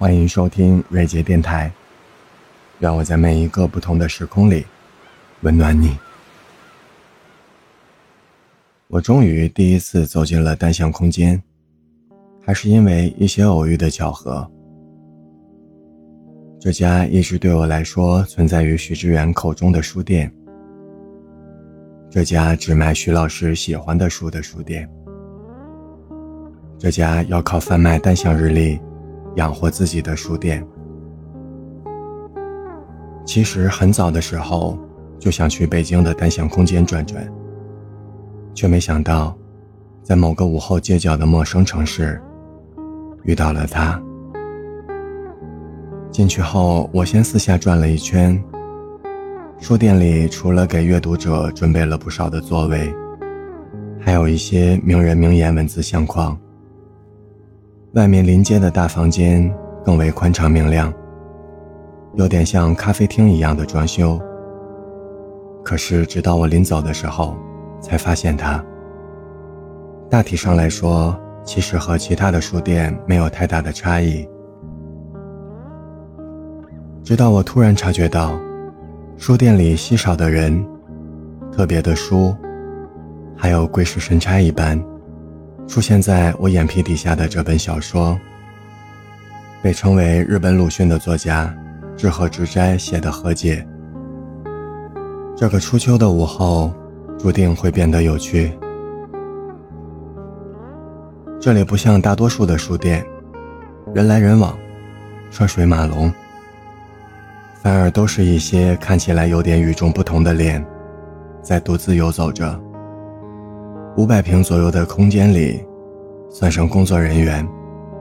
[0.00, 1.70] 欢迎收听瑞杰电台，
[2.78, 4.64] 让我在每一个不同的时空里
[5.42, 5.94] 温暖你。
[8.88, 11.38] 我终于第一次走进了单向空间，
[12.42, 14.50] 还是因为一些偶遇的巧合。
[16.58, 20.32] 这家一直对我来说存在于许知远口中的书店，
[22.08, 24.88] 这家只卖徐老师喜欢的书的书店，
[26.78, 28.80] 这家要靠贩卖单向日历。
[29.36, 30.66] 养活自己的书店。
[33.24, 34.78] 其实很早的时候
[35.18, 37.26] 就想去北京的单向空间转转，
[38.54, 39.36] 却没想到，
[40.02, 42.20] 在某个午后街角的陌生城市，
[43.22, 44.02] 遇到了他。
[46.10, 48.42] 进去后，我先四下转了一圈。
[49.60, 52.92] 书店里除了给阅读者准备了不少的座位，
[54.00, 56.36] 还有一些名人名言文字相框。
[57.94, 59.52] 外面临街的大房间
[59.84, 60.92] 更为宽敞明亮，
[62.14, 64.16] 有点像咖啡厅一样的装修。
[65.64, 67.36] 可是直到我临走的时候，
[67.80, 68.64] 才发现它
[70.08, 74.24] 大体上来说，其实和其他的书店没有太大的差异。
[77.02, 78.38] 直到我突然察觉到，
[79.16, 80.64] 书店里稀少的人、
[81.50, 82.32] 特别的书，
[83.36, 84.80] 还有鬼使神差一般。
[85.70, 88.18] 出现在我眼皮底下的这本小说，
[89.62, 91.56] 被称为日本鲁迅的作家
[91.96, 93.64] 志贺直斋写的和解。
[95.36, 96.74] 这个初秋的午后，
[97.16, 98.50] 注定会变得有趣。
[101.40, 103.06] 这里不像大多数的书店，
[103.94, 104.58] 人来人往，
[105.30, 106.12] 车水马龙，
[107.62, 110.66] 反而都是一些看起来有点与众不同的脸，
[111.40, 112.60] 在独自游走着。
[114.00, 115.62] 五百平左右的空间里，
[116.30, 117.46] 算上工作人员，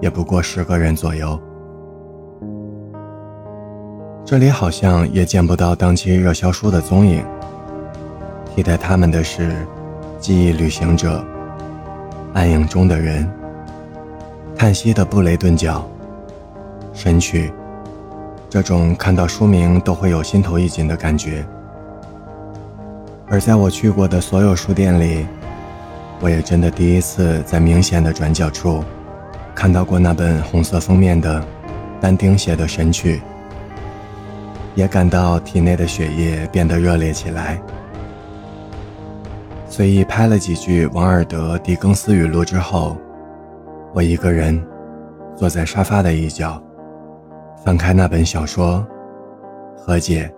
[0.00, 1.36] 也不过十个人左右。
[4.24, 7.24] 这里好像也见不到当期热销书的踪影，
[8.54, 9.66] 替代他们的是
[10.20, 11.24] 记忆旅行者、
[12.34, 13.28] 暗影中的人、
[14.56, 15.84] 叹息的布雷顿角、
[16.92, 17.52] 神曲，
[18.48, 21.44] 这种看到书名都会有心头一紧的感觉。
[23.26, 25.26] 而在我去过的所有书店里，
[26.20, 28.84] 我也真的第一次在明显的转角处，
[29.54, 31.42] 看到过那本红色封面的
[31.98, 33.16] 但丁写的《神曲》，
[34.74, 37.58] 也感到体内的血液变得热烈起来。
[39.66, 42.98] 随意拍了几句王尔德、狄更斯语录之后，
[43.94, 44.62] 我一个人
[45.34, 46.62] 坐在沙发的一角，
[47.64, 48.86] 翻开那本小说
[49.80, 50.30] 《和解》，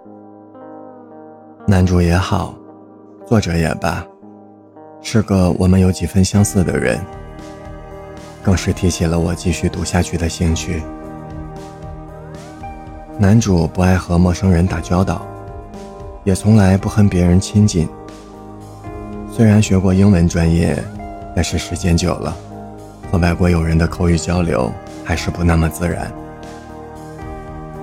[1.67, 2.55] 男主也好，
[3.27, 4.07] 作者也罢。
[5.03, 6.99] 是个我们有几分相似的人，
[8.43, 10.83] 更是提起了我继续读下去的兴趣。
[13.19, 15.27] 男主不爱和陌生人打交道，
[16.25, 17.89] 也从来不和别人亲近。
[19.31, 20.83] 虽然学过英文专业，
[21.35, 22.35] 但是时间久了，
[23.11, 24.73] 和外国友人的口语交流
[25.05, 26.11] 还是不那么自然。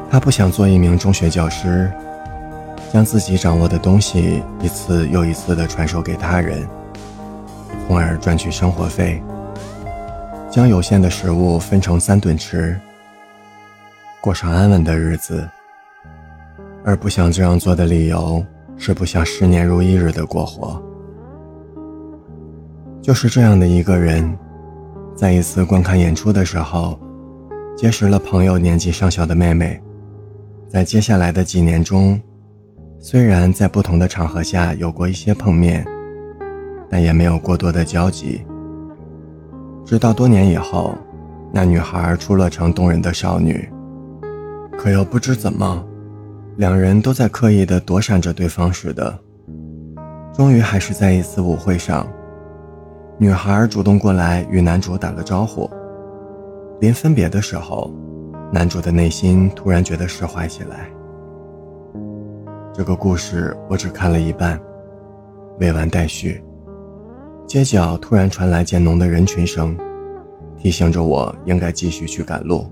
[0.09, 1.91] 他不想做一名中学教师，
[2.91, 6.68] 将自己掌握的东西一次又一次地传授给他人。
[7.89, 9.19] 从而赚取生活费，
[10.47, 12.79] 将有限的食物分成三顿吃，
[14.22, 15.50] 过上安稳的日子。
[16.85, 18.45] 而不想这样做的理由
[18.77, 20.79] 是不想十年如一日的过活。
[23.01, 24.38] 就是这样的一个人，
[25.16, 27.00] 在一次观看演出的时候，
[27.75, 29.81] 结识了朋友年纪尚小的妹妹。
[30.67, 32.21] 在接下来的几年中，
[33.00, 35.83] 虽然在不同的场合下有过一些碰面。
[36.89, 38.45] 但也没有过多的交集。
[39.85, 40.95] 直到多年以后，
[41.51, 43.67] 那女孩出了成动人的少女，
[44.77, 45.83] 可又不知怎么，
[46.57, 49.17] 两人都在刻意的躲闪着对方似的。
[50.33, 52.07] 终于还是在一次舞会上，
[53.17, 55.69] 女孩主动过来与男主打了招呼。
[56.79, 57.91] 临分别的时候，
[58.51, 60.89] 男主的内心突然觉得释怀起来。
[62.74, 64.57] 这个故事我只看了一半，
[65.59, 66.41] 未完待续。
[67.50, 69.75] 街角突然传来渐浓的人群声，
[70.56, 72.72] 提醒着我应该继续去赶路。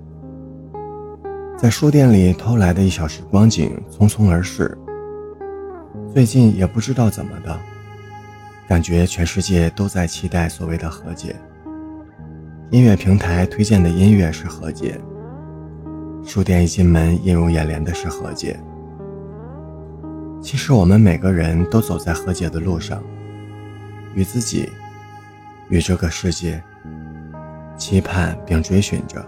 [1.57, 4.77] 在书店里偷来的一小时光景匆匆而逝。
[6.13, 7.59] 最近也不知道怎么的，
[8.67, 11.35] 感觉全世界都在期待所谓的和解。
[12.69, 15.01] 音乐平台推荐的音乐是和解，
[16.23, 18.59] 书店一进门映入眼帘的是和解。
[20.39, 23.01] 其实我们每个人都走在和解的路上。
[24.17, 24.67] 与自己，
[25.69, 26.59] 与这个世界，
[27.77, 29.23] 期盼并追寻着，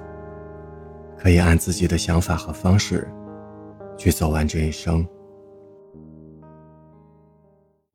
[1.15, 3.07] 可以按自己的想法和方式
[3.95, 5.07] 去走完这一生。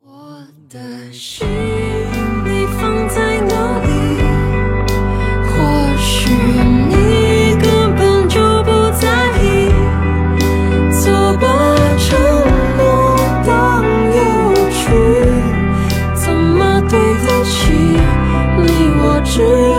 [0.01, 1.45] 我的心
[19.37, 19.74] 你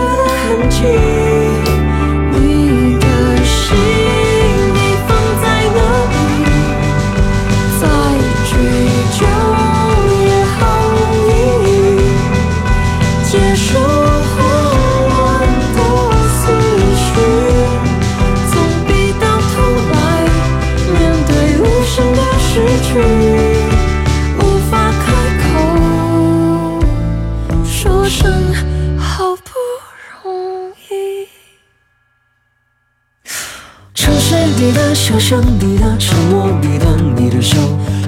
[34.56, 37.58] 滴答小巷里的沉默里的你的手，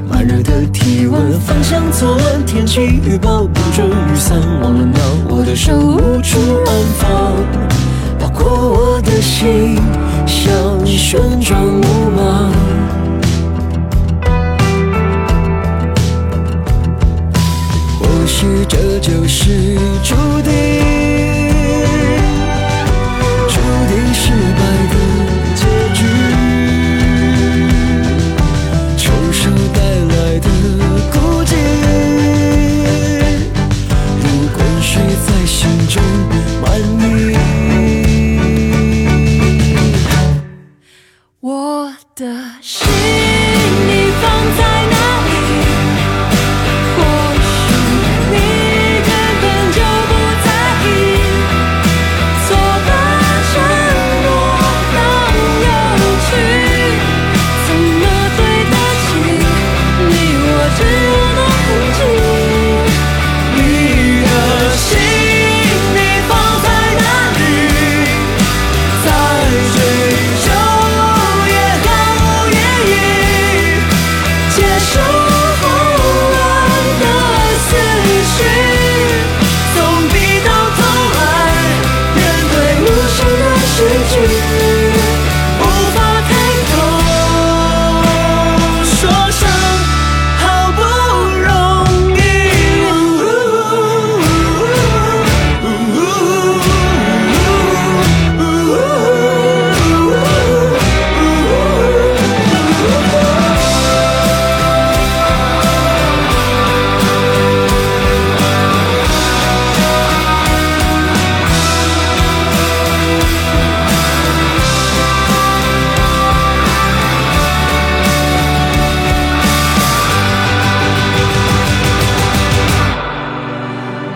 [0.09, 4.99] 慢热的体温，方向错了，天气预报不准雨伞忘了拿，
[5.29, 7.37] 我的手无处安放，
[8.19, 9.77] 包括我的心
[10.27, 12.51] 像旋转木马。
[18.01, 20.53] 或许这就是注定，
[42.29, 43.38] 的心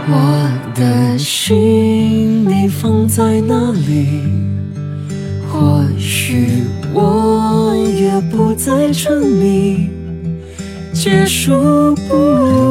[0.04, 4.22] 我的心你放在哪里？
[5.48, 9.90] 或许我也不再沉迷，
[10.92, 12.16] 结束不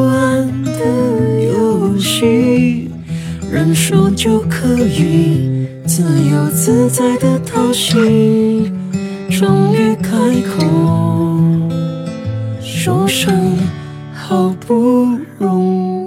[0.08, 2.90] 安的游戏，
[3.50, 8.74] 人说就可以自由自在的逃行，
[9.30, 10.66] 终于开口
[12.62, 13.58] 说声
[14.14, 16.01] 好不容易。